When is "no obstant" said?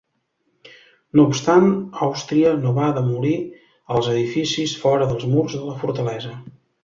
1.17-1.67